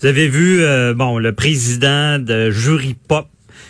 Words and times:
Vous 0.00 0.06
avez 0.06 0.28
vu, 0.28 0.62
euh, 0.62 0.94
bon, 0.94 1.18
le 1.18 1.32
président 1.32 2.20
de 2.20 2.52
Jury 2.52 2.94
Pop. 2.94 3.26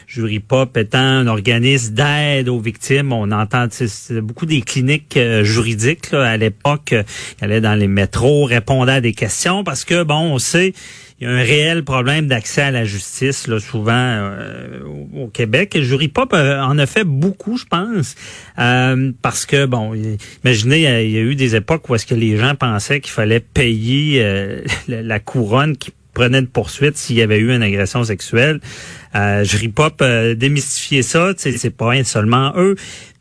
Jury 0.07 0.41
Pop 0.41 0.77
étant 0.77 0.99
un 0.99 1.27
organisme 1.27 1.95
d'aide 1.95 2.51
aux 2.51 2.61
victimes. 2.61 3.15
On 3.15 3.33
entend 3.33 3.67
beaucoup 4.21 4.45
des 4.45 4.61
cliniques 4.61 5.17
euh, 5.17 5.43
juridiques 5.43 6.13
à 6.13 6.37
l'époque. 6.37 6.93
Il 6.93 7.45
allait 7.45 7.63
dans 7.63 7.75
les 7.75 7.89
métros, 7.89 8.45
répondait 8.45 8.93
à 8.93 9.01
des 9.01 9.15
questions 9.15 9.65
parce 9.65 9.87
que, 9.87 10.03
bon, 10.03 10.35
on 10.35 10.39
sait 10.39 10.75
il 11.19 11.27
y 11.27 11.31
a 11.31 11.33
un 11.33 11.43
réel 11.43 11.83
problème 11.83 12.27
d'accès 12.27 12.61
à 12.61 12.71
la 12.71 12.85
justice, 12.85 13.47
là, 13.49 13.59
souvent 13.59 13.93
euh, 13.95 14.83
au, 15.17 15.29
Québec. 15.29 15.75
Et 15.77 15.83
Jury 15.83 16.09
Pop 16.09 16.35
en 16.35 16.79
a 16.79 16.87
fait 16.87 17.05
beaucoup, 17.05 17.57
je 17.57 17.65
pense, 17.65 18.17
parce 18.55 19.47
que, 19.47 19.65
bon, 19.65 19.95
imaginez, 20.45 21.05
il 21.05 21.11
y 21.11 21.17
a 21.17 21.23
eu 21.23 21.35
des 21.35 21.57
époques 21.57 21.89
où 21.89 21.95
est-ce 21.95 22.07
que 22.07 22.15
les 22.15 22.37
gens 22.37 22.55
pensaient 22.55 23.01
qu'il 23.01 23.13
fallait 23.13 23.41
payer 23.41 24.23
la 24.89 25.19
couronne 25.19 25.77
qui 25.77 25.91
prenait 26.19 26.43
de 26.43 26.47
poursuite 26.47 26.97
s'il 26.97 27.17
y 27.17 27.23
avait 27.23 27.39
eu 27.39 27.55
une 27.55 27.63
agression 27.63 28.03
sexuelle. 28.03 28.61
Euh, 29.15 29.45
Jury 29.45 29.69
Pop 29.69 30.01
euh, 30.03 30.35
démystifier 30.35 31.03
ça, 31.03 31.33
c'est 31.37 31.71
pas 31.71 32.03
seulement 32.03 32.53
eux. 32.57 32.75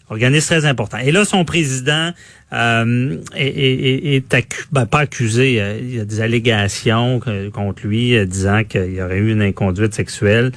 Organisme 0.10 0.48
très 0.48 0.66
important. 0.66 0.98
Et 1.00 1.12
là, 1.12 1.26
son 1.26 1.44
président 1.44 2.12
euh, 2.54 3.18
est, 3.36 4.16
est, 4.16 4.34
ben, 4.72 4.86
pas 4.86 5.00
accusé. 5.00 5.62
Euh, 5.62 5.78
il 5.82 5.96
y 5.96 6.00
a 6.00 6.06
des 6.06 6.22
allégations 6.22 7.20
contre 7.54 7.86
lui 7.86 8.16
euh, 8.16 8.26
disant 8.26 8.64
qu'il 8.64 8.94
y 8.94 9.02
aurait 9.02 9.18
eu 9.18 9.34
une 9.34 9.42
inconduite 9.42 9.94
sexuelle. 9.94 10.54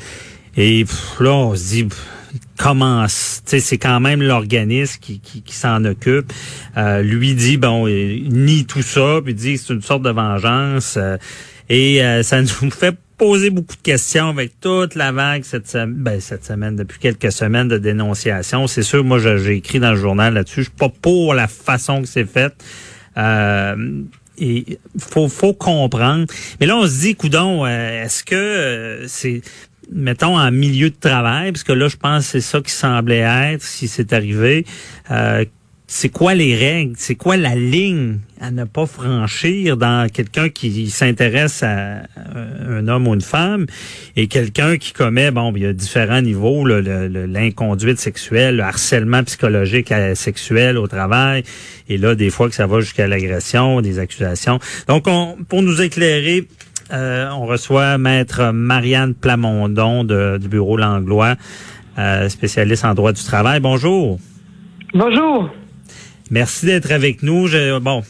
Et 0.56 0.84
là, 1.18 1.32
on 1.32 1.56
se 1.56 1.68
dit 1.68 1.88
comment 2.58 3.06
c'est 3.08 3.78
quand 3.78 3.98
même 3.98 4.22
l'organisme 4.22 5.00
qui, 5.00 5.18
qui, 5.18 5.54
s'en 5.54 5.84
occupe. 5.84 6.32
lui 7.02 7.34
dit 7.34 7.56
bon, 7.56 7.88
il 7.88 8.32
nie 8.32 8.66
tout 8.66 8.82
ça, 8.82 9.20
puis 9.24 9.34
dit 9.34 9.58
c'est 9.58 9.72
une 9.72 9.82
sorte 9.82 10.02
de 10.02 10.10
vengeance. 10.10 10.96
Et 11.70 12.02
euh, 12.02 12.22
ça 12.22 12.42
nous 12.42 12.48
fait 12.70 12.94
poser 13.16 13.50
beaucoup 13.50 13.76
de 13.76 13.82
questions 13.82 14.28
avec 14.28 14.60
toute 14.60 14.94
la 14.94 15.12
vague 15.12 15.44
cette, 15.44 15.68
semaine, 15.68 15.94
ben, 15.94 16.20
cette 16.20 16.44
semaine, 16.44 16.76
depuis 16.76 16.98
quelques 16.98 17.32
semaines 17.32 17.68
de 17.68 17.78
dénonciation. 17.78 18.66
C'est 18.66 18.82
sûr, 18.82 19.04
moi, 19.04 19.18
j'ai 19.18 19.56
écrit 19.56 19.78
dans 19.78 19.90
le 19.90 19.96
journal 19.96 20.34
là-dessus. 20.34 20.60
Je 20.60 20.68
suis 20.68 20.76
pas 20.76 20.88
pour 20.88 21.34
la 21.34 21.46
façon 21.46 22.02
que 22.02 22.08
c'est 22.08 22.24
fait. 22.24 22.52
Euh, 23.16 24.02
faut 24.98 25.28
faut 25.28 25.52
comprendre. 25.52 26.26
Mais 26.60 26.66
là, 26.66 26.76
on 26.76 26.86
se 26.86 27.00
dit, 27.00 27.14
coudon, 27.14 27.66
euh, 27.66 28.04
est-ce 28.04 28.24
que 28.24 28.34
euh, 28.34 29.08
c'est 29.08 29.42
mettons 29.92 30.38
en 30.38 30.50
milieu 30.50 30.90
de 30.90 30.96
travail, 30.98 31.52
parce 31.52 31.64
que 31.64 31.72
là, 31.72 31.88
je 31.88 31.96
pense 31.96 32.24
que 32.24 32.30
c'est 32.30 32.40
ça 32.40 32.60
qui 32.60 32.70
semblait 32.70 33.18
être 33.18 33.62
si 33.62 33.88
c'est 33.88 34.12
arrivé. 34.12 34.64
Euh, 35.10 35.44
c'est 35.92 36.08
quoi 36.08 36.34
les 36.34 36.54
règles, 36.54 36.94
c'est 36.96 37.16
quoi 37.16 37.36
la 37.36 37.56
ligne 37.56 38.18
à 38.40 38.52
ne 38.52 38.62
pas 38.62 38.86
franchir 38.86 39.76
dans 39.76 40.08
quelqu'un 40.08 40.48
qui 40.48 40.88
s'intéresse 40.88 41.64
à 41.64 42.02
un 42.68 42.86
homme 42.86 43.08
ou 43.08 43.14
une 43.14 43.20
femme 43.20 43.66
et 44.14 44.28
quelqu'un 44.28 44.76
qui 44.76 44.92
commet, 44.92 45.32
bon, 45.32 45.52
il 45.56 45.62
y 45.62 45.66
a 45.66 45.72
différents 45.72 46.22
niveaux, 46.22 46.64
l'inconduite 46.64 47.98
sexuelle, 47.98 48.58
le 48.58 48.62
harcèlement 48.62 49.24
psychologique 49.24 49.92
sexuel 50.14 50.78
au 50.78 50.86
travail, 50.86 51.42
et 51.88 51.98
là, 51.98 52.14
des 52.14 52.30
fois 52.30 52.48
que 52.48 52.54
ça 52.54 52.68
va 52.68 52.78
jusqu'à 52.78 53.08
l'agression, 53.08 53.80
des 53.80 53.98
accusations. 53.98 54.60
Donc, 54.86 55.08
on, 55.08 55.38
pour 55.48 55.60
nous 55.60 55.82
éclairer, 55.82 56.46
euh, 56.92 57.28
on 57.32 57.46
reçoit 57.46 57.98
Maître 57.98 58.52
Marianne 58.52 59.14
Plamondon 59.14 60.04
du 60.04 60.48
bureau 60.48 60.76
Langlois, 60.76 61.34
euh, 61.98 62.28
spécialiste 62.28 62.84
en 62.84 62.94
droit 62.94 63.12
du 63.12 63.24
travail. 63.24 63.58
Bonjour. 63.58 64.20
Bonjour. 64.94 65.50
Merci 66.30 66.66
d'être 66.66 66.92
avec 66.92 67.24
nous. 67.24 67.48
Je, 67.48 67.78
bon, 67.80 68.04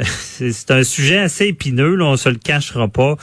c'est 0.02 0.70
un 0.70 0.82
sujet 0.82 1.18
assez 1.18 1.46
épineux, 1.46 1.94
là, 1.94 2.06
on 2.06 2.16
se 2.16 2.28
le 2.28 2.36
cachera 2.36 2.88
pas. 2.88 3.16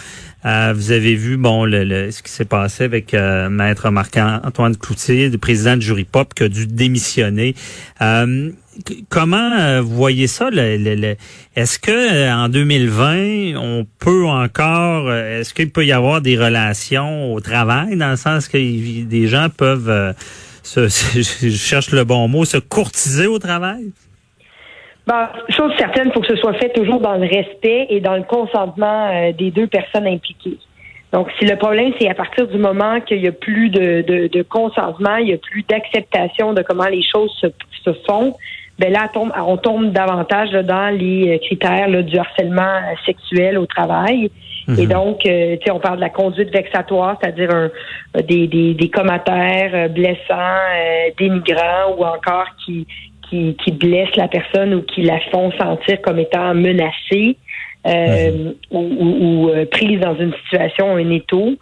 Euh, 0.46 0.74
vous 0.76 0.92
avez 0.92 1.16
vu 1.16 1.36
bon 1.36 1.66
le, 1.66 2.12
ce 2.12 2.24
qui 2.24 2.32
s'est 2.32 2.46
passé 2.46 2.86
avec 2.86 3.14
euh, 3.14 3.50
Maître 3.50 3.90
Marc-Antoine 3.90 4.78
Cloutier, 4.78 5.30
le 5.30 5.38
président 5.38 5.76
de 5.76 5.82
Jury 5.82 6.06
Pop, 6.06 6.34
qui 6.34 6.44
a 6.44 6.50
dû 6.50 6.66
démissionner. 6.68 7.56
Euh, 8.02 8.52
comment 9.10 9.82
vous 9.82 9.96
voyez 9.96 10.28
ça? 10.28 10.50
est-ce 10.52 11.80
que 11.80 12.32
en 12.32 12.48
2020, 12.48 13.56
on 13.58 13.86
peut 14.00 14.26
encore, 14.28 15.12
est-ce 15.12 15.54
qu'il 15.54 15.72
peut 15.72 15.86
y 15.86 15.92
avoir 15.92 16.22
des 16.22 16.38
relations 16.38 17.34
au 17.34 17.42
travail, 17.42 17.98
dans 17.98 18.12
le 18.12 18.18
sens 18.18 18.48
que 18.48 18.58
des 18.58 19.28
gens 19.28 19.50
peuvent, 19.50 20.16
se, 20.64 20.88
je 20.88 21.50
cherche 21.50 21.92
le 21.92 22.04
bon 22.04 22.28
mot, 22.28 22.46
se 22.46 22.58
courtiser 22.58 23.26
au 23.28 23.40
travail? 23.40 23.92
Ben, 25.08 25.30
chose 25.50 25.72
certaine, 25.78 26.08
il 26.08 26.12
faut 26.12 26.20
que 26.20 26.28
ce 26.28 26.36
soit 26.36 26.54
fait 26.56 26.74
toujours 26.74 27.00
dans 27.00 27.16
le 27.16 27.26
respect 27.26 27.88
et 27.90 28.02
dans 28.02 28.18
le 28.18 28.24
consentement 28.24 29.08
euh, 29.08 29.32
des 29.32 29.52
deux 29.52 29.68
personnes 29.68 30.06
impliquées. 30.06 30.58
Donc, 31.14 31.30
si 31.40 31.46
le 31.46 31.56
problème, 31.56 31.94
c'est 31.98 32.10
à 32.10 32.14
partir 32.14 32.46
du 32.46 32.58
moment 32.58 33.00
qu'il 33.00 33.22
n'y 33.22 33.28
a 33.30 33.32
plus 33.32 33.70
de, 33.70 34.02
de, 34.28 34.42
consentement, 34.42 35.16
il 35.16 35.28
n'y 35.28 35.34
a 35.34 35.38
plus 35.38 35.64
d'acceptation 35.64 36.52
de 36.52 36.62
comment 36.62 36.88
les 36.88 37.02
choses 37.02 37.32
se, 37.40 37.48
se 37.86 37.94
font, 38.06 38.34
ben 38.78 38.92
là, 38.92 39.10
on 39.16 39.20
tombe, 39.20 39.32
on 39.38 39.58
tombe 39.58 39.92
davantage 39.94 40.52
dans 40.52 40.94
les 40.94 41.36
euh, 41.36 41.38
critères 41.38 41.88
du 42.04 42.18
harcèlement 42.18 42.62
euh, 42.62 42.96
sexuel 43.06 43.58
au 43.58 43.66
travail. 43.66 44.30
Et 44.78 44.86
mhm. 44.86 44.88
donc, 44.88 45.20
tu 45.20 45.30
sais, 45.30 45.72
on 45.72 45.80
parle 45.80 45.96
de 45.96 46.02
la 46.02 46.10
conduite 46.10 46.52
vexatoire, 46.52 47.18
c'est-à-dire 47.22 47.50
un, 47.56 47.70
des, 48.28 48.48
des, 48.48 48.74
des 48.74 48.90
commentaires 48.90 49.90
blessants, 49.90 51.16
dénigrants 51.18 51.96
ou 51.98 52.04
encore 52.04 52.48
qui, 52.66 52.86
qui, 53.30 53.56
qui 53.64 53.72
blessent 53.72 54.16
la 54.16 54.28
personne 54.28 54.74
ou 54.74 54.82
qui 54.82 55.02
la 55.02 55.20
font 55.32 55.52
sentir 55.52 56.02
comme 56.02 56.20
étant 56.20 56.54
menacée. 56.54 57.38
Euh, 57.86 58.52
ou, 58.70 58.80
ou, 58.80 59.50
euh, 59.50 59.66
prise 59.66 60.00
dans 60.02 60.16
une 60.16 60.34
situation, 60.44 60.96
un 60.96 61.10
étau. 61.10 61.54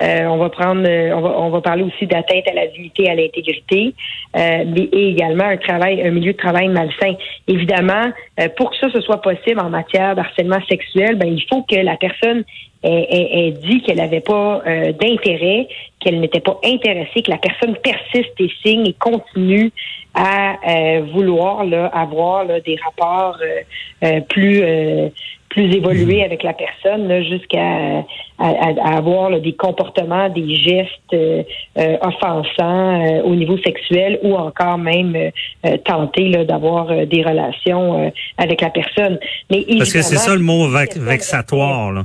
Euh, 0.00 0.24
on 0.26 0.36
va 0.36 0.48
prendre, 0.48 0.88
on 0.88 1.20
va, 1.20 1.40
on 1.40 1.50
va 1.50 1.60
parler 1.60 1.82
aussi 1.82 2.06
d'atteinte 2.06 2.46
à 2.46 2.54
la 2.54 2.68
dignité, 2.68 3.08
à 3.10 3.16
l'intégrité, 3.16 3.94
mais 4.34 4.88
et 4.92 5.08
également 5.08 5.44
un 5.44 5.56
travail, 5.56 6.02
un 6.06 6.10
milieu 6.10 6.32
de 6.32 6.36
travail 6.36 6.68
malsain. 6.68 7.14
Évidemment, 7.48 8.12
pour 8.56 8.70
que 8.70 8.76
ça 8.76 8.90
ce 8.92 9.00
soit 9.00 9.20
possible 9.22 9.60
en 9.60 9.70
matière 9.70 10.14
d'harcèlement 10.14 10.60
sexuel, 10.68 11.16
ben 11.16 11.26
il 11.26 11.42
faut 11.48 11.62
que 11.62 11.76
la 11.76 11.96
personne 11.96 12.44
ait, 12.84 13.54
dit 13.62 13.82
qu'elle 13.82 13.98
n'avait 13.98 14.20
pas 14.20 14.62
d'intérêt, 15.00 15.68
qu'elle 16.00 16.20
n'était 16.20 16.40
pas 16.40 16.60
intéressée, 16.64 17.22
que 17.22 17.30
la 17.30 17.38
personne 17.38 17.76
persiste 17.76 18.34
et 18.38 18.50
signe 18.64 18.86
et 18.86 18.94
continue 18.94 19.72
à 20.14 20.56
vouloir 21.12 21.64
là, 21.64 21.86
avoir 21.86 22.44
là, 22.44 22.60
des 22.60 22.76
rapports 22.84 23.38
plus 24.28 24.62
plus 25.52 25.74
évoluer 25.74 26.22
hmm. 26.22 26.24
avec 26.24 26.42
la 26.42 26.54
personne 26.54 27.22
jusqu'à 27.24 28.04
à, 28.38 28.96
avoir 28.96 29.38
des 29.40 29.52
comportements, 29.52 30.28
des 30.28 30.56
gestes 30.56 30.90
euh, 31.12 31.42
euh, 31.78 31.96
offensants 32.00 33.00
euh, 33.00 33.22
au 33.22 33.34
niveau 33.36 33.56
sexuel 33.58 34.18
ou 34.22 34.34
encore 34.34 34.78
même 34.78 35.30
tenter 35.84 36.44
d'avoir 36.44 36.86
des 37.06 37.22
relations 37.22 38.12
avec 38.38 38.60
la 38.60 38.70
personne. 38.70 39.18
Mais 39.50 39.64
Parce 39.78 39.92
que 39.92 40.02
c'est 40.02 40.16
ça 40.16 40.34
le 40.34 40.42
mot 40.42 40.68
vexatoire. 40.68 41.92
Là. 41.92 42.04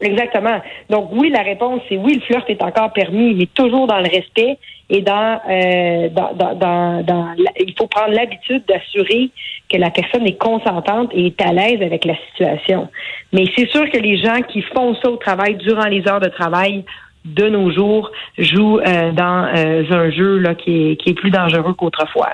Exactement. 0.00 0.60
Donc 0.90 1.10
oui, 1.12 1.28
la 1.30 1.42
réponse 1.42 1.80
c'est 1.88 1.96
oui, 1.96 2.14
le 2.14 2.20
flirt 2.20 2.48
est 2.48 2.62
encore 2.62 2.92
permis, 2.92 3.34
mais 3.34 3.46
toujours 3.46 3.88
dans 3.88 3.98
le 3.98 4.08
respect 4.08 4.58
et 4.90 5.02
dans, 5.02 5.40
euh, 5.50 6.08
dans, 6.10 6.32
dans, 6.54 7.02
dans, 7.02 7.34
il 7.58 7.74
faut 7.76 7.88
prendre 7.88 8.14
l'habitude 8.14 8.64
d'assurer 8.66 9.30
que 9.68 9.76
la 9.76 9.90
personne 9.90 10.26
est 10.26 10.38
consentante 10.38 11.10
et 11.12 11.26
est 11.26 11.42
à 11.42 11.52
l'aise 11.52 11.82
avec 11.82 12.04
la 12.04 12.14
situation. 12.30 12.88
Mais 13.32 13.44
c'est 13.56 13.68
sûr 13.70 13.90
que 13.90 13.98
les 13.98 14.16
gens 14.18 14.40
qui 14.42 14.62
font 14.62 14.94
ça 15.02 15.10
au 15.10 15.16
travail 15.16 15.56
durant 15.56 15.86
les 15.86 16.06
heures 16.08 16.20
de 16.20 16.28
travail 16.28 16.84
de 17.24 17.48
nos 17.48 17.70
jours 17.72 18.10
jouent 18.38 18.78
euh, 18.78 19.12
dans 19.12 19.50
euh, 19.54 19.82
un 19.90 20.10
jeu 20.10 20.38
là, 20.38 20.54
qui, 20.54 20.92
est, 20.92 20.96
qui 20.96 21.10
est 21.10 21.14
plus 21.14 21.30
dangereux 21.30 21.74
qu'autrefois. 21.74 22.30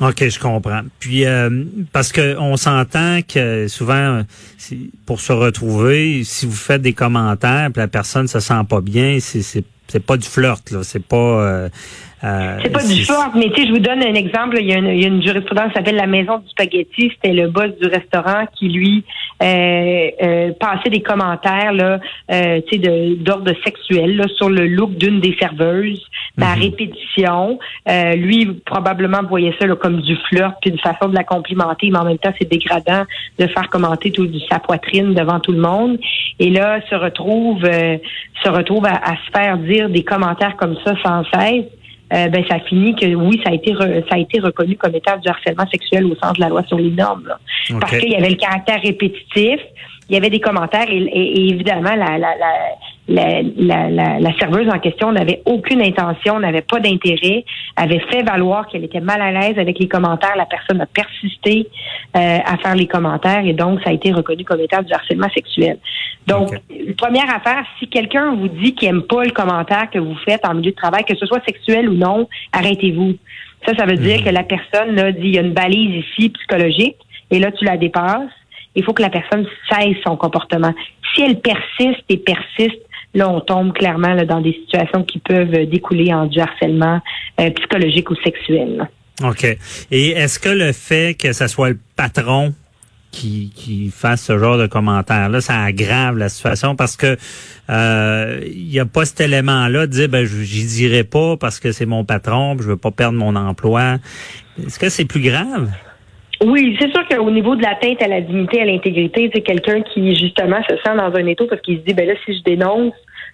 OK, 0.00 0.28
je 0.28 0.38
comprends. 0.38 0.82
Puis 0.98 1.24
euh, 1.24 1.64
parce 1.92 2.12
que 2.12 2.36
on 2.38 2.56
s'entend 2.56 3.20
que 3.22 3.66
souvent 3.68 4.22
pour 5.06 5.20
se 5.20 5.32
retrouver, 5.32 6.22
si 6.24 6.44
vous 6.44 6.52
faites 6.52 6.82
des 6.82 6.92
commentaires, 6.92 7.70
puis 7.72 7.80
la 7.80 7.88
personne 7.88 8.28
se 8.28 8.40
sent 8.40 8.62
pas 8.68 8.80
bien, 8.82 9.18
c'est 9.20 9.42
c'est 9.42 10.04
pas 10.04 10.16
du 10.16 10.28
flirt 10.28 10.70
là, 10.70 10.82
c'est 10.82 11.04
pas 11.04 11.16
euh, 11.16 11.68
c'est 12.22 12.72
pas 12.72 12.82
du 12.82 13.04
flirt, 13.04 13.34
mais 13.34 13.50
tu 13.50 13.60
sais, 13.60 13.68
je 13.68 13.72
vous 13.72 13.78
donne 13.78 14.02
un 14.02 14.14
exemple. 14.14 14.56
Il 14.58 14.66
y 14.66 14.72
a 14.72 14.78
une, 14.78 14.88
il 14.88 15.02
y 15.02 15.04
a 15.04 15.08
une 15.08 15.22
jurisprudence 15.22 15.68
qui 15.68 15.74
s'appelle 15.74 15.96
la 15.96 16.06
maison 16.06 16.38
du 16.38 16.48
spaghetti. 16.48 17.12
C'était 17.14 17.34
le 17.34 17.48
boss 17.48 17.70
du 17.80 17.88
restaurant 17.88 18.46
qui 18.58 18.68
lui 18.68 19.04
euh, 19.42 20.10
euh, 20.22 20.52
passait 20.58 20.88
des 20.88 21.02
commentaires 21.02 21.72
là, 21.72 22.00
euh, 22.32 22.60
tu 22.68 22.80
sais, 22.80 23.16
d'ordre 23.18 23.52
sexuel 23.64 24.16
là, 24.16 24.24
sur 24.36 24.48
le 24.48 24.66
look 24.66 24.96
d'une 24.96 25.20
des 25.20 25.36
serveuses, 25.38 26.02
la 26.38 26.56
mhm. 26.56 26.62
répétition. 26.62 27.58
Euh, 27.88 28.14
lui 28.14 28.46
probablement 28.64 29.22
voyait 29.28 29.54
ça 29.60 29.66
là, 29.66 29.76
comme 29.76 30.00
du 30.00 30.16
flirt, 30.28 30.54
puis 30.62 30.70
une 30.70 30.78
façon 30.78 31.08
de 31.08 31.14
la 31.14 31.24
complimenter, 31.24 31.90
mais 31.90 31.98
en 31.98 32.04
même 32.04 32.18
temps 32.18 32.32
c'est 32.40 32.50
dégradant 32.50 33.04
de 33.38 33.46
faire 33.46 33.68
commenter 33.68 34.10
tout 34.10 34.26
sa 34.50 34.58
poitrine 34.58 35.12
devant 35.12 35.40
tout 35.40 35.52
le 35.52 35.60
monde. 35.60 35.98
Et 36.38 36.48
là 36.48 36.80
se 36.88 36.94
retrouve 36.94 37.62
se 37.62 38.48
retrouve 38.48 38.86
à, 38.86 38.94
à 38.94 39.16
se 39.16 39.30
faire 39.34 39.58
dire 39.58 39.90
des 39.90 40.02
commentaires 40.02 40.56
comme 40.56 40.76
ça 40.84 40.94
sans 41.02 41.24
cesse 41.24 41.66
euh, 42.12 42.28
ben 42.28 42.44
ça 42.48 42.60
finit 42.60 42.94
que 42.94 43.06
oui, 43.14 43.40
ça 43.44 43.50
a 43.50 43.54
été 43.54 43.74
ça 43.74 44.14
a 44.14 44.18
été 44.18 44.38
reconnu 44.38 44.76
comme 44.76 44.94
état 44.94 45.16
du 45.16 45.28
harcèlement 45.28 45.66
sexuel 45.68 46.04
au 46.06 46.14
sens 46.14 46.34
de 46.34 46.40
la 46.40 46.48
loi 46.48 46.62
sur 46.64 46.78
les 46.78 46.90
normes. 46.90 47.32
Parce 47.80 47.98
qu'il 47.98 48.10
y 48.10 48.14
avait 48.14 48.30
le 48.30 48.36
caractère 48.36 48.80
répétitif, 48.80 49.60
il 50.08 50.14
y 50.14 50.16
avait 50.16 50.30
des 50.30 50.40
commentaires 50.40 50.88
et, 50.88 51.48
évidemment 51.48 51.94
la, 51.96 52.16
la, 52.18 52.36
la, 52.36 52.52
la, 53.08 53.42
la, 53.90 54.38
serveuse 54.38 54.68
en 54.68 54.78
question 54.80 55.12
n'avait 55.12 55.40
aucune 55.44 55.80
intention, 55.80 56.40
n'avait 56.40 56.62
pas 56.62 56.80
d'intérêt, 56.80 57.44
avait 57.76 58.00
fait 58.10 58.22
valoir 58.22 58.66
qu'elle 58.66 58.84
était 58.84 59.00
mal 59.00 59.20
à 59.22 59.30
l'aise 59.30 59.58
avec 59.58 59.78
les 59.78 59.86
commentaires. 59.86 60.34
La 60.36 60.46
personne 60.46 60.80
a 60.80 60.86
persisté 60.86 61.68
euh, 62.16 62.38
à 62.44 62.56
faire 62.58 62.74
les 62.74 62.86
commentaires 62.86 63.44
et 63.46 63.52
donc 63.52 63.80
ça 63.82 63.90
a 63.90 63.92
été 63.92 64.12
reconnu 64.12 64.44
comme 64.44 64.60
état 64.60 64.82
du 64.82 64.92
harcèlement 64.92 65.28
sexuel. 65.30 65.78
Donc, 66.26 66.48
première 66.98 67.32
affaire, 67.32 67.64
si 67.78 67.86
quelqu'un 67.86 68.34
vous 68.34 68.48
dit 68.48 68.74
qu'il 68.74 68.88
aime 68.88 69.02
pas 69.02 69.22
le 69.22 69.30
commentaire 69.30 69.88
que 69.90 70.00
vous 70.00 70.16
faites 70.24 70.44
en 70.44 70.54
milieu 70.54 70.72
de 70.72 70.76
travail, 70.76 71.04
que 71.04 71.16
ce 71.16 71.26
soit 71.26 71.40
sexuel 71.46 71.88
ou 71.88 71.94
non, 71.94 72.28
arrêtez-vous. 72.52 73.14
Ça, 73.64 73.74
ça 73.76 73.86
veut 73.86 73.96
dire 73.96 74.18
mhm. 74.18 74.24
que 74.24 74.30
la 74.30 74.42
personne 74.42 74.96
là, 74.96 75.12
dit 75.12 75.28
il 75.28 75.34
y 75.34 75.38
a 75.38 75.42
une 75.42 75.54
balise 75.54 76.04
ici 76.04 76.30
psychologique 76.30 76.96
et 77.30 77.38
là 77.38 77.52
tu 77.52 77.64
la 77.64 77.76
dépasses. 77.76 78.30
Il 78.74 78.84
faut 78.84 78.92
que 78.92 79.02
la 79.02 79.10
personne 79.10 79.46
cesse 79.70 79.96
son 80.04 80.16
comportement. 80.16 80.74
Si 81.14 81.22
elle 81.22 81.40
persiste 81.40 82.04
et 82.10 82.18
persiste, 82.18 82.85
là, 83.16 83.28
on 83.28 83.40
tombe 83.40 83.72
clairement 83.72 84.14
dans 84.24 84.40
des 84.40 84.52
situations 84.52 85.02
qui 85.02 85.18
peuvent 85.18 85.66
découler 85.66 86.12
en 86.12 86.26
du 86.26 86.38
harcèlement 86.38 87.00
euh, 87.40 87.50
psychologique 87.50 88.10
ou 88.10 88.14
sexuel. 88.16 88.88
OK. 89.24 89.44
Et 89.90 90.10
est-ce 90.10 90.38
que 90.38 90.50
le 90.50 90.72
fait 90.72 91.16
que 91.18 91.32
ce 91.32 91.46
soit 91.46 91.70
le 91.70 91.78
patron 91.96 92.52
qui, 93.10 93.50
qui 93.56 93.88
fasse 93.88 94.22
ce 94.22 94.36
genre 94.38 94.58
de 94.58 94.66
commentaires-là, 94.66 95.40
ça 95.40 95.62
aggrave 95.62 96.18
la 96.18 96.28
situation? 96.28 96.76
Parce 96.76 96.96
que 96.96 97.16
euh, 97.70 98.40
il 98.46 98.68
n'y 98.68 98.78
a 98.78 98.84
pas 98.84 99.06
cet 99.06 99.22
élément-là 99.22 99.86
de 99.86 99.92
dire 99.92 100.08
ben 100.10 100.26
j'y 100.26 100.66
dirai 100.66 101.02
pas 101.02 101.36
parce 101.38 101.58
que 101.58 101.72
c'est 101.72 101.86
mon 101.86 102.04
patron, 102.04 102.56
je 102.60 102.68
veux 102.68 102.76
pas 102.76 102.90
perdre 102.90 103.18
mon 103.18 103.34
emploi. 103.34 103.96
Est-ce 104.64 104.78
que 104.78 104.90
c'est 104.90 105.06
plus 105.06 105.22
grave? 105.22 105.70
Oui, 106.44 106.76
c'est 106.78 106.90
sûr 106.90 107.08
qu'au 107.08 107.30
niveau 107.30 107.56
de 107.56 107.62
la 107.62 107.76
tête 107.76 108.02
à 108.02 108.08
la 108.08 108.20
dignité, 108.20 108.60
à 108.60 108.66
l'intégrité, 108.66 109.30
c'est 109.34 109.40
quelqu'un 109.40 109.80
qui 109.80 110.14
justement 110.14 110.62
se 110.68 110.76
sent 110.76 110.94
dans 110.94 111.14
un 111.14 111.26
étau 111.26 111.46
parce 111.46 111.62
qu'il 111.62 111.78
se 111.78 111.84
dit 111.84 111.94
ben 111.94 112.06
là 112.06 112.14
si 112.26 112.36
je 112.36 112.42
dénonce, 112.42 112.92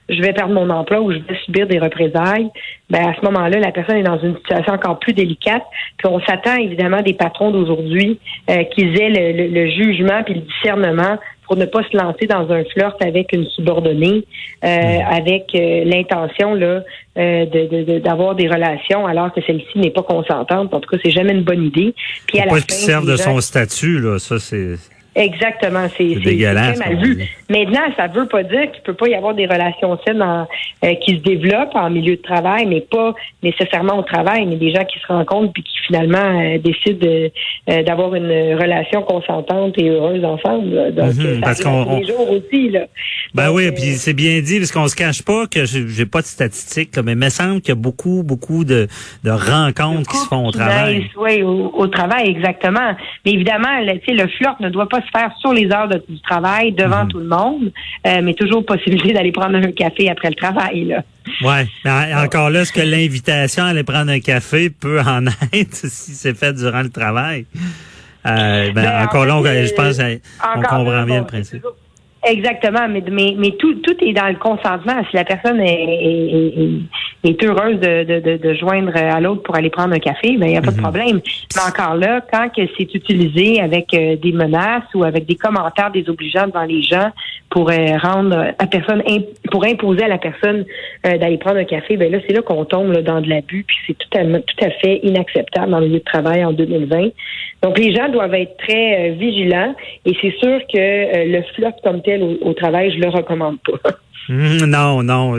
je 0.08 0.20
vais 0.20 0.32
perdre 0.32 0.52
mon 0.52 0.69
emploi 0.70 1.00
ou 1.00 1.12
je 1.12 1.19
vais 1.19 1.38
subir 1.44 1.66
des 1.66 1.78
représailles, 1.78 2.49
ben 2.90 3.08
à 3.08 3.14
ce 3.14 3.25
moment-là, 3.25 3.58
la 3.58 3.72
personne 3.72 3.96
est 3.96 4.02
dans 4.02 4.19
une 4.19 4.37
situation 4.37 4.75
encore 4.75 4.99
plus 4.99 5.12
délicate. 5.12 5.62
Puis 5.96 6.08
on 6.08 6.20
s'attend 6.20 6.56
évidemment 6.56 7.00
des 7.02 7.14
patrons 7.14 7.50
d'aujourd'hui 7.50 8.19
euh, 8.50 8.64
qu'ils 8.64 9.00
aient 9.00 9.10
le, 9.10 9.70
jugement 9.70 10.22
puis 10.25 10.34
le 10.34 10.40
discernement 10.40 11.19
pour 11.46 11.56
ne 11.56 11.64
pas 11.64 11.82
se 11.82 11.96
lancer 11.96 12.26
dans 12.26 12.50
un 12.50 12.64
flirt 12.64 12.96
avec 13.02 13.32
une 13.32 13.46
subordonnée, 13.46 14.25
euh, 14.64 14.69
mmh. 14.69 15.00
avec 15.10 15.54
euh, 15.54 15.84
l'intention 15.84 16.55
là 16.55 16.82
euh, 17.19 18.00
d'avoir 18.00 18.34
des 18.34 18.48
relations 18.48 19.06
alors 19.06 19.32
que 19.32 19.40
celle-ci 19.46 19.78
n'est 19.78 19.90
pas 19.90 20.02
consentante. 20.02 20.72
En 20.72 20.81
tout 20.81 20.88
cas, 20.88 20.96
c'est 21.05 21.10
jamais 21.10 21.32
une 21.32 21.43
bonne 21.43 21.64
idée. 21.64 21.94
Puis 22.26 22.38
à 22.38 22.46
la 22.46 22.52
pas 22.52 22.60
qu'il 22.60 22.75
serve 22.75 23.06
de 23.06 23.16
son 23.16 23.40
statut 23.40 23.98
là, 23.98 24.19
ça 24.19 24.38
c'est 24.38 24.76
Exactement, 25.14 25.88
c'est 25.97 26.17
très 26.23 26.76
mal 26.76 26.97
vu. 27.03 27.19
Maintenant, 27.50 27.82
ça 27.99 28.06
veut 28.06 28.26
pas 28.26 28.43
dire 28.44 28.73
qu'il 28.73 28.82
peut 28.82 28.94
pas 28.94 29.09
y 29.09 29.14
avoir 29.14 29.35
des 29.35 29.44
relations 29.44 29.99
saines 30.06 30.23
euh, 30.23 30.94
qui 31.05 31.17
se 31.17 31.20
développent 31.23 31.75
en 31.75 31.91
milieu 31.91 32.17
de 32.17 32.23
travail, 32.23 32.64
mais 32.64 32.81
pas 32.81 33.14
nécessairement 33.43 33.99
au 33.99 34.03
travail, 34.03 34.47
mais 34.47 34.56
des 34.56 34.73
gens 34.73 34.85
qui 34.85 34.99
se 34.99 35.06
rencontrent 35.06 35.53
puis 35.53 35.62
qui 35.62 35.76
finalement 35.87 36.41
euh, 36.41 36.56
décident 36.59 37.06
euh, 37.06 37.82
d'avoir 37.82 38.14
une 38.14 38.55
relation 38.55 39.03
consentante 39.03 39.75
et 39.76 39.91
heureuse 39.91 40.25
ensemble. 40.25 40.94
Donc, 40.94 41.15
mhm, 41.15 41.35
ça 41.35 41.41
parce 41.43 41.62
qu'on 41.62 42.03
jours 42.03 42.31
aussi 42.31 42.70
là. 42.70 42.87
Ben 43.35 43.50
oui, 43.53 43.70
puis 43.73 43.93
c'est 43.93 44.15
bien 44.15 44.41
dit 44.41 44.58
parce 44.58 44.73
qu'on 44.73 44.88
se 44.88 44.97
cache 44.97 45.23
pas 45.23 45.47
que 45.47 45.67
j'ai 45.67 46.06
pas 46.06 46.23
de 46.23 46.26
statistiques, 46.26 46.97
mais 47.05 47.12
il 47.12 47.19
me 47.19 47.29
semble 47.29 47.61
qu'il 47.61 47.70
y 47.70 47.73
a 47.73 47.81
beaucoup, 47.81 48.23
beaucoup 48.23 48.65
de, 48.65 48.88
de 49.25 49.31
rencontres 49.31 50.11
qui 50.11 50.17
se 50.17 50.26
font 50.26 50.47
au 50.47 50.53
travail. 50.53 51.11
Oui, 51.19 51.43
au, 51.43 51.87
travail 51.88 52.31
exactement. 52.31 52.94
Mais 53.26 53.32
évidemment, 53.32 53.81
le, 53.81 53.93
le 53.93 54.29
flirt 54.29 54.58
ne 54.61 54.70
doit 54.70 54.88
pas 54.88 55.01
se 55.02 55.10
faire 55.10 55.31
sur 55.38 55.52
les 55.52 55.70
heures 55.70 55.88
du 55.88 56.20
travail 56.22 56.72
devant 56.72 57.04
mhm. 57.04 57.08
tout 57.08 57.19
le 57.19 57.26
monde, 57.28 57.72
euh, 58.06 58.20
mais 58.22 58.34
toujours 58.34 58.64
possibilité 58.64 59.12
d'aller 59.12 59.32
prendre 59.32 59.56
un 59.56 59.72
café 59.72 60.08
après 60.08 60.31
le 60.31 60.34
travail. 60.34 60.84
Là. 60.84 61.02
Ouais, 61.43 61.66
encore 62.14 62.50
là, 62.50 62.62
est-ce 62.62 62.72
que 62.72 62.81
l'invitation 62.81 63.64
à 63.64 63.69
aller 63.69 63.84
prendre 63.84 64.10
un 64.10 64.20
café 64.20 64.70
peut 64.70 65.00
en 65.00 65.26
être 65.52 65.75
si 65.75 66.12
c'est 66.12 66.37
fait 66.37 66.52
durant 66.52 66.82
le 66.82 66.90
travail? 66.90 67.46
Euh, 68.25 68.72
ben, 68.72 68.75
ben 68.75 69.02
encore 69.02 69.26
là, 69.26 69.64
je 69.64 69.75
pense 69.75 69.99
qu'on 69.99 70.60
comprend 70.62 71.05
bien 71.05 71.20
le 71.20 71.26
principe. 71.26 71.64
Exactement, 72.24 72.86
mais, 72.88 73.02
mais, 73.10 73.34
mais 73.36 73.50
tout, 73.58 73.74
tout 73.82 73.96
est 74.00 74.12
dans 74.12 74.28
le 74.28 74.36
consentement. 74.36 75.02
Si 75.10 75.16
la 75.16 75.24
personne 75.24 75.60
est, 75.60 76.78
est, 77.24 77.44
heureuse 77.44 77.80
de, 77.80 78.04
de, 78.04 78.36
de, 78.36 78.54
joindre 78.54 78.96
à 78.96 79.20
l'autre 79.20 79.42
pour 79.42 79.56
aller 79.56 79.70
prendre 79.70 79.92
un 79.92 79.98
café, 79.98 80.36
ben 80.36 80.46
il 80.46 80.52
n'y 80.52 80.56
a 80.56 80.62
pas 80.62 80.70
de 80.70 80.76
mhm. 80.76 80.82
problème. 80.82 81.20
Mais 81.56 81.62
encore 81.69 81.96
là, 81.96 82.20
quand 82.32 82.48
que 82.50 82.62
c'est 82.78 82.94
utilisé 82.94 83.60
avec 83.60 83.92
euh, 83.94 84.14
des 84.14 84.30
menaces 84.30 84.84
ou 84.94 85.02
avec 85.02 85.26
des 85.26 85.34
commentaires 85.34 85.90
désobligeants 85.90 86.46
devant 86.46 86.62
les 86.62 86.82
gens 86.82 87.10
pour 87.50 87.70
euh, 87.70 87.98
rendre 88.00 88.52
la 88.58 88.66
personne 88.66 89.02
pour 89.50 89.64
imposer 89.64 90.04
à 90.04 90.08
la 90.08 90.19
personne 90.19 90.64
euh, 91.04 91.19
d'aller 91.19 91.38
prendre 91.38 91.58
un 91.58 91.64
café, 91.64 91.96
ben 91.96 92.10
là, 92.10 92.19
c'est 92.24 92.34
là 92.34 92.42
qu'on 92.42 92.64
tombe 92.64 92.96
dans 92.98 93.20
de 93.20 93.28
l'abus, 93.28 93.64
puis 93.66 93.76
c'est 93.88 93.98
tout 93.98 94.16
à, 94.16 94.24
tout 94.24 94.64
à 94.64 94.70
fait 94.70 95.00
inacceptable 95.02 95.72
dans 95.72 95.80
le 95.80 95.86
milieu 95.86 95.98
de 95.98 96.04
travail 96.04 96.44
en 96.44 96.52
2020. 96.52 97.08
Donc 97.64 97.78
les 97.78 97.94
gens 97.94 98.08
doivent 98.08 98.34
être 98.34 98.56
très 98.58 99.10
vigilants 99.10 99.74
et 100.04 100.16
c'est 100.20 100.34
sûr 100.38 100.60
que 100.72 101.26
le 101.28 101.42
flop 101.54 101.76
comme 101.84 102.02
tel 102.02 102.12
au, 102.20 102.53
travail, 102.55 102.93
je 102.94 103.00
le 103.00 103.09
recommande 103.09 103.59
pas. 103.62 103.97
Hum, 104.29 104.67
non, 104.67 105.03
non. 105.03 105.38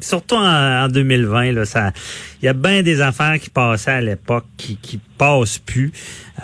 Surtout 0.00 0.34
en, 0.34 0.88
2020, 0.88 1.52
là, 1.52 1.64
ça, 1.64 1.92
il 2.42 2.46
y 2.46 2.48
a 2.48 2.52
bien 2.52 2.82
des 2.82 3.00
affaires 3.00 3.38
qui 3.38 3.48
passaient 3.48 3.92
à 3.92 4.00
l'époque 4.00 4.44
qui, 4.56 4.76
qui 4.76 4.98
passent 5.18 5.58
plus. 5.58 5.92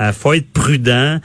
Euh, 0.01 0.13
faut 0.13 0.35
être 0.35 0.53
prudent. 0.53 1.19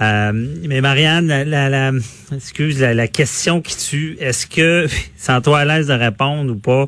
Euh, 0.00 0.32
mais 0.32 0.80
Marianne, 0.80 1.26
la, 1.26 1.68
la, 1.68 1.90
excuse, 2.32 2.80
la, 2.80 3.08
question 3.08 3.60
qui 3.60 3.76
tue, 3.76 4.16
est-ce 4.20 4.46
que, 4.46 4.86
sans 5.16 5.40
toi 5.40 5.60
à 5.60 5.64
l'aise 5.64 5.88
de 5.88 5.94
répondre 5.94 6.52
ou 6.52 6.56
pas, 6.56 6.86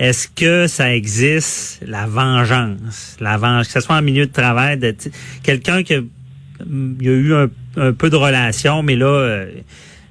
est-ce 0.00 0.26
que 0.28 0.66
ça 0.66 0.94
existe 0.94 1.80
la 1.86 2.06
vengeance, 2.06 3.16
la 3.20 3.36
vengeance, 3.36 3.68
que 3.68 3.74
ce 3.74 3.80
soit 3.80 3.96
en 3.96 4.02
milieu 4.02 4.26
de 4.26 4.32
travail, 4.32 4.80
quelqu'un 5.42 5.82
qui 5.82 5.94
a, 5.94 6.00
y 6.00 7.08
a 7.08 7.12
eu 7.12 7.34
un, 7.34 7.92
peu 7.92 8.10
de 8.10 8.16
relation, 8.16 8.82
mais 8.82 8.96
là. 8.96 9.06
Euh, 9.06 9.46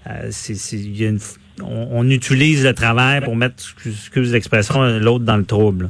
euh, 0.08 1.18
on, 1.62 2.10
utilise 2.10 2.66
le 2.66 2.74
travail 2.74 3.22
pour 3.22 3.36
mettre, 3.36 3.56
excuse 3.86 4.34
l'expression, 4.34 4.82
l'autre 5.00 5.26
dans 5.26 5.38
le 5.38 5.46
trouble. 5.46 5.90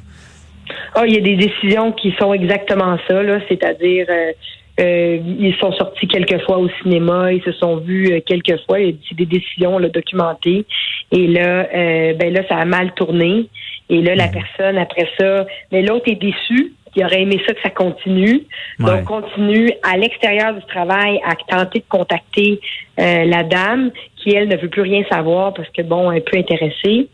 Ah, 0.96 1.06
il 1.06 1.14
y 1.14 1.18
a 1.18 1.22
des 1.22 1.36
décisions 1.36 1.92
qui 1.92 2.14
sont 2.20 2.34
exactement 2.34 2.98
ça, 3.08 3.22
c'est-à-dire 3.48 4.08
euh, 4.10 4.32
euh, 4.80 5.20
ils 5.40 5.56
sont 5.60 5.72
sortis 5.74 6.08
quelques 6.08 6.42
fois 6.46 6.58
au 6.58 6.70
cinéma, 6.82 7.34
ils 7.34 7.44
se 7.44 7.52
sont 7.52 7.78
vus 7.78 8.22
quelques 8.26 8.60
fois, 8.66 8.78
c'est 9.08 9.16
des 9.16 9.26
décisions 9.26 9.80
documentées. 9.80 10.66
Et 11.12 11.28
là, 11.28 11.68
ben 12.16 12.34
là, 12.34 12.42
ça 12.48 12.58
a 12.58 12.66
mal 12.66 12.94
tourné. 12.94 13.50
Et 13.90 14.02
là, 14.02 14.16
la 14.16 14.28
personne 14.28 14.78
après 14.78 15.10
ça, 15.20 15.48
mais 15.72 15.82
l'autre 15.82 16.10
est 16.10 16.22
déçu 16.22 16.74
il 16.96 17.04
aurait 17.04 17.22
aimé 17.22 17.42
ça 17.46 17.54
que 17.54 17.62
ça 17.62 17.70
continue. 17.70 18.44
Donc, 18.80 19.04
continue 19.06 19.72
à 19.84 19.98
l'extérieur 19.98 20.54
du 20.54 20.66
travail 20.66 21.20
à 21.26 21.36
tenter 21.36 21.80
de 21.80 21.86
contacter 21.90 22.60
euh, 23.00 23.26
la 23.26 23.44
dame 23.44 23.92
qui, 24.18 24.36
elle, 24.36 24.48
ne 24.48 24.58
veut 24.58 24.70
plus 24.70 24.82
rien 24.82 25.04
savoir 25.10 25.54
parce 25.54 25.70
que, 25.70 25.82
bon, 25.82 26.12
elle 26.12 26.20
est 26.20 26.30
peu 26.30 26.38
intéressée. 26.38 27.08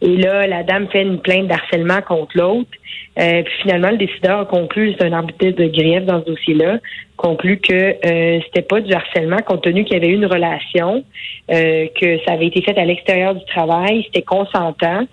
Et 0.00 0.16
là, 0.16 0.46
la 0.46 0.64
dame 0.64 0.88
fait 0.88 1.02
une 1.02 1.20
plainte 1.20 1.46
d'harcèlement 1.46 2.02
contre 2.02 2.36
l'autre. 2.36 2.70
Euh, 3.18 3.42
puis 3.42 3.54
finalement, 3.62 3.90
le 3.90 3.98
décideur 3.98 4.40
a 4.40 4.44
conclu, 4.46 4.94
c'est 4.98 5.04
un 5.04 5.12
arbitre 5.12 5.50
de 5.50 5.66
grief 5.66 6.04
dans 6.04 6.20
ce 6.20 6.26
dossier-là, 6.26 6.78
conclut 7.16 7.58
que 7.58 7.72
euh, 7.72 8.40
c'était 8.44 8.66
pas 8.66 8.80
du 8.80 8.92
harcèlement 8.92 9.38
compte 9.46 9.62
tenu 9.62 9.84
qu'il 9.84 9.94
y 9.94 9.96
avait 9.96 10.08
eu 10.08 10.14
une 10.14 10.26
relation, 10.26 11.04
euh, 11.50 11.86
que 12.00 12.18
ça 12.24 12.32
avait 12.32 12.46
été 12.46 12.62
fait 12.62 12.76
à 12.78 12.84
l'extérieur 12.84 13.34
du 13.34 13.44
travail, 13.44 14.02
c'était 14.06 14.22
consentant. 14.22 15.06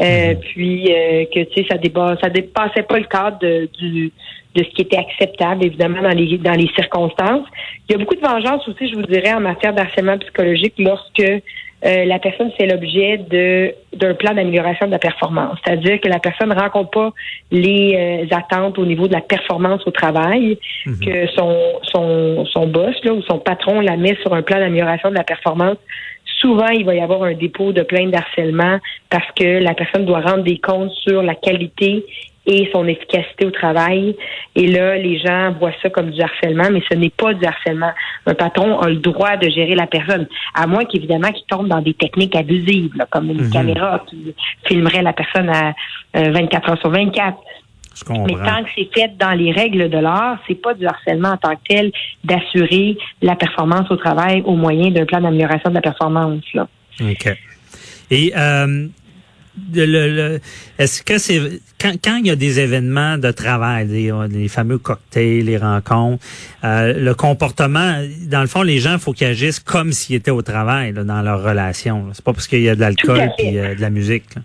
Euh, 0.00 0.34
mhm. 0.34 0.40
Puis 0.40 0.92
euh, 0.92 1.24
que 1.32 1.44
tu 1.44 1.62
sais, 1.62 1.66
ça 1.70 1.78
dépasse, 1.78 2.18
ça 2.20 2.28
dépassait 2.28 2.82
pas 2.82 2.98
le 2.98 3.04
cadre 3.04 3.38
de, 3.38 3.68
du 3.78 4.12
de 4.54 4.62
ce 4.62 4.68
qui 4.70 4.82
était 4.82 4.98
acceptable, 4.98 5.64
évidemment, 5.64 6.02
dans 6.02 6.16
les 6.16 6.38
dans 6.38 6.52
les 6.52 6.68
circonstances. 6.74 7.46
Il 7.88 7.92
y 7.92 7.94
a 7.94 7.98
beaucoup 7.98 8.14
de 8.14 8.20
vengeance 8.20 8.66
aussi, 8.68 8.88
je 8.88 8.94
vous 8.94 9.02
dirais, 9.02 9.32
en 9.32 9.40
matière 9.40 9.72
d'harcèlement 9.72 10.18
psychologique 10.18 10.74
lorsque 10.78 11.20
euh, 11.20 12.04
la 12.06 12.18
personne 12.18 12.50
fait 12.52 12.66
l'objet 12.66 13.18
de 13.18 13.74
d'un 13.96 14.14
plan 14.14 14.34
d'amélioration 14.34 14.86
de 14.86 14.92
la 14.92 14.98
performance. 14.98 15.58
C'est-à-dire 15.64 16.00
que 16.00 16.08
la 16.08 16.18
personne 16.18 16.48
ne 16.48 16.54
rencontre 16.54 16.90
pas 16.90 17.12
les 17.52 18.26
attentes 18.32 18.78
au 18.78 18.86
niveau 18.86 19.06
de 19.06 19.12
la 19.12 19.20
performance 19.20 19.86
au 19.86 19.90
travail, 19.92 20.58
mhm. 20.86 21.00
que 21.00 21.26
son, 21.28 21.56
son, 21.82 22.46
son 22.46 22.66
boss 22.66 22.96
là, 23.04 23.12
ou 23.12 23.22
son 23.22 23.38
patron 23.38 23.80
la 23.80 23.96
met 23.96 24.16
sur 24.22 24.34
un 24.34 24.42
plan 24.42 24.58
d'amélioration 24.58 25.10
de 25.10 25.14
la 25.14 25.24
performance 25.24 25.76
souvent, 26.44 26.68
il 26.68 26.84
va 26.84 26.94
y 26.94 27.00
avoir 27.00 27.22
un 27.22 27.32
dépôt 27.32 27.72
de 27.72 27.82
plainte 27.82 28.10
d'harcèlement 28.10 28.78
parce 29.08 29.26
que 29.34 29.62
la 29.62 29.72
personne 29.72 30.04
doit 30.04 30.20
rendre 30.20 30.44
des 30.44 30.58
comptes 30.58 30.92
sur 30.92 31.22
la 31.22 31.34
qualité 31.34 32.04
et 32.46 32.68
son 32.72 32.86
efficacité 32.86 33.46
au 33.46 33.50
travail. 33.50 34.14
Et 34.54 34.66
là, 34.66 34.98
les 34.98 35.18
gens 35.18 35.52
voient 35.58 35.72
ça 35.82 35.88
comme 35.88 36.10
du 36.10 36.20
harcèlement, 36.20 36.68
mais 36.70 36.82
ce 36.90 36.96
n'est 36.96 37.10
pas 37.10 37.32
du 37.32 37.44
harcèlement. 37.46 37.92
Un 38.26 38.34
patron 38.34 38.78
a 38.80 38.90
le 38.90 38.96
droit 38.96 39.38
de 39.38 39.48
gérer 39.48 39.74
la 39.74 39.86
personne, 39.86 40.26
à 40.54 40.66
moins 40.66 40.84
qu'évidemment 40.84 41.32
qu'il 41.32 41.46
tombe 41.46 41.68
dans 41.68 41.80
des 41.80 41.94
techniques 41.94 42.36
abusives, 42.36 42.92
comme 43.10 43.30
une 43.30 43.44
mhm. 43.44 43.50
caméra 43.50 44.04
qui 44.08 44.34
filmerait 44.66 45.02
la 45.02 45.14
personne 45.14 45.48
à 45.48 45.72
24 46.14 46.68
euh, 46.68 46.72
heures 46.72 46.80
sur 46.80 46.90
24. 46.90 47.38
Mais 48.10 48.34
tant 48.34 48.64
que 48.64 48.70
c'est 48.74 48.88
fait 48.92 49.16
dans 49.18 49.32
les 49.32 49.52
règles 49.52 49.88
de 49.88 49.98
l'art, 49.98 50.38
c'est 50.46 50.60
pas 50.60 50.74
du 50.74 50.86
harcèlement 50.86 51.30
en 51.30 51.36
tant 51.36 51.54
que 51.54 51.62
tel 51.68 51.92
d'assurer 52.24 52.96
la 53.22 53.36
performance 53.36 53.90
au 53.90 53.96
travail 53.96 54.42
au 54.44 54.56
moyen 54.56 54.90
d'un 54.90 55.04
plan 55.04 55.20
d'amélioration 55.20 55.70
de 55.70 55.74
la 55.74 55.80
performance. 55.80 56.42
Là. 56.54 56.68
OK. 57.00 57.36
Et 58.10 58.32
euh, 58.36 58.88
est-ce 60.78 61.02
que 61.02 61.18
c'est 61.18 61.40
quand, 61.80 61.92
quand, 62.02 62.16
il 62.16 62.26
y 62.26 62.30
a 62.30 62.36
des 62.36 62.60
événements 62.60 63.18
de 63.18 63.30
travail, 63.30 63.86
les, 63.86 64.12
les 64.30 64.48
fameux 64.48 64.78
cocktails, 64.78 65.44
les 65.44 65.56
rencontres, 65.56 66.24
euh, 66.64 66.92
le 66.98 67.14
comportement, 67.14 68.02
dans 68.26 68.40
le 68.40 68.46
fond, 68.46 68.62
les 68.62 68.80
gens, 68.80 68.94
il 68.94 68.98
faut 68.98 69.12
qu'ils 69.12 69.28
agissent 69.28 69.60
comme 69.60 69.92
s'ils 69.92 70.16
étaient 70.16 70.30
au 70.30 70.42
travail 70.42 70.92
là, 70.92 71.04
dans 71.04 71.22
leur 71.22 71.42
relation. 71.42 72.08
C'est 72.12 72.24
pas 72.24 72.32
parce 72.32 72.48
qu'il 72.48 72.62
y 72.62 72.68
a 72.68 72.74
de 72.74 72.80
l'alcool 72.80 73.30
et 73.38 73.60
euh, 73.60 73.74
de 73.74 73.80
la 73.80 73.90
musique. 73.90 74.34
Là. 74.34 74.42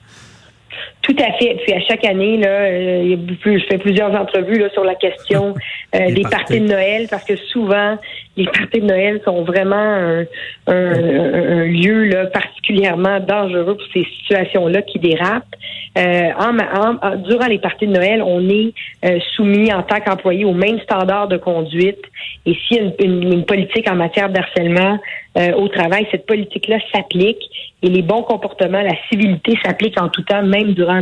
Tout 1.01 1.15
à 1.18 1.32
fait. 1.34 1.58
Puis 1.63 1.74
à 1.74 1.79
chaque 1.82 2.03
année, 2.06 2.38
là, 2.38 2.50
euh, 2.50 3.15
je 3.46 3.65
fais 3.70 3.77
plusieurs 3.77 4.13
entrevues 4.13 4.60
là, 4.60 4.70
sur 4.70 4.84
la 4.84 4.96
question 4.96 5.56
euh, 5.96 6.12
des 6.12 6.24
parties 6.24 6.60
de 6.60 6.68
Noël 6.68 7.08
parce 7.10 7.24
que 7.24 7.36
souvent 7.36 7.98
les 8.39 8.46
parties 8.46 8.79
de 8.79 8.86
Noël 8.86 9.22
sont 9.25 9.44
vraiment 9.44 9.75
un, 9.75 10.25
un, 10.68 11.65
lieu 11.65 12.06
là, 12.06 12.25
particulièrement 12.27 13.20
dangereux 13.20 13.75
pour 13.75 13.88
ces 13.94 14.06
situations-là 14.20 14.82
qui 14.82 15.00
dérapent. 15.00 15.56
Euh, 15.98 16.29
en, 16.39 17.18
durant 17.18 17.48
les 17.48 17.60
parties 17.60 17.88
de 17.88 17.94
Noël, 17.94 18.22
on 18.22 18.48
est 18.48 18.74
euh, 19.03 19.20
soumis 19.36 19.74
en 19.74 19.84
tant 19.84 20.00
qu'employé 20.00 20.46
aux 20.46 20.53
mêmes 20.53 20.79
standards 20.82 21.27
de 21.27 21.38
conduite. 21.38 22.01
Et 22.46 22.53
s'il 22.53 22.77
y 22.77 22.79
a 22.79 22.84
une, 23.03 23.34
une, 23.34 23.46
politique 23.46 23.89
en 23.89 23.96
matière 23.96 24.29
d'harcèlement 24.29 25.00
euh, 25.38 25.51
au 25.53 25.68
travail, 25.68 26.08
cette 26.12 26.25
politique-là 26.25 26.77
s'applique 26.94 27.41
et 27.82 27.89
les 27.89 28.01
bons 28.01 28.24
comportements, 28.24 28.82
la 28.82 28.96
civilité 29.10 29.58
s'applique 29.63 30.00
en 30.00 30.10
tout 30.10 30.22
temps, 30.24 30.44
même 30.44 30.74
durant 30.74 30.99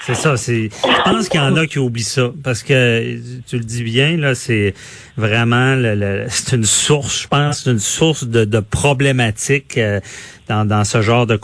C'est 0.00 0.14
ça. 0.14 0.36
C'est. 0.36 0.68
Je 0.70 1.02
pense 1.10 1.28
qu'il 1.28 1.40
y 1.40 1.42
en 1.42 1.56
a 1.56 1.66
qui 1.66 1.78
oublient 1.78 2.02
ça 2.02 2.30
parce 2.42 2.62
que 2.62 3.18
tu 3.46 3.58
le 3.58 3.64
dis 3.64 3.82
bien 3.82 4.16
là, 4.16 4.34
c'est 4.34 4.74
vraiment 5.16 5.74
le, 5.74 6.26
c'est 6.28 6.56
une 6.56 6.64
source. 6.64 7.22
Je 7.22 7.28
pense, 7.28 7.62
c'est 7.62 7.70
une 7.70 7.78
source 7.78 8.24
de, 8.24 8.44
de 8.44 8.60
problématiques 8.60 9.78
euh, 9.78 10.00
dans, 10.48 10.64
dans 10.64 10.84
ce 10.84 11.02
genre 11.02 11.26
de 11.26 11.36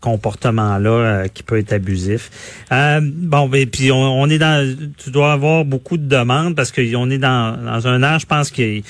comportement 0.00 0.78
là 0.78 0.90
euh, 0.90 1.28
qui 1.28 1.42
peut 1.42 1.58
être 1.58 1.72
abusif. 1.72 2.30
Euh, 2.72 3.00
bon, 3.02 3.50
et 3.52 3.66
puis 3.66 3.92
on, 3.92 4.26
est 4.28 4.38
dans. 4.38 4.76
Tu 4.96 5.10
dois 5.10 5.32
avoir 5.32 5.64
beaucoup 5.64 5.98
de 5.98 6.08
demandes 6.08 6.56
parce 6.56 6.72
qu'on 6.72 7.10
est 7.10 7.18
dans, 7.18 7.62
dans 7.62 7.86
un 7.86 8.02
âge, 8.02 8.22
je 8.22 8.26
pense 8.26 8.50
que 8.50 8.80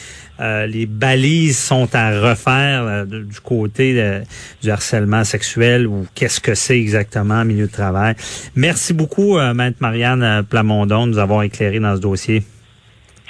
les 0.41 0.87
balises 0.87 1.59
sont 1.59 1.89
à 1.95 2.21
refaire 2.21 3.05
du 3.07 3.41
côté 3.43 4.23
du 4.63 4.71
harcèlement 4.71 5.25
sexuel 5.25 5.89
ou 5.89 6.07
qu'est-ce 6.15 6.41
que 6.41 6.55
c'est 6.55 6.79
exactement 6.79 7.41
en 7.41 7.45
milieu 7.45 7.67
de 7.67 7.73
travail. 7.73 8.15
Merci 8.55 8.93
beaucoup, 8.93 9.37
Maître 9.55 9.79
Marianne 9.81 10.45
Plamondon, 10.49 11.09
de 11.09 11.13
nous 11.13 11.19
avoir 11.19 11.43
éclairé 11.43 11.81
dans 11.81 11.97
ce 11.97 12.01
dossier. 12.01 12.45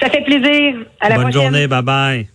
Ça 0.01 0.09
fait 0.11 0.23
plaisir. 0.23 0.85
À 1.01 1.09
la 1.09 1.17
Bonne 1.17 1.33
journée. 1.33 1.67
Bye 1.67 1.83
bye. 1.83 2.29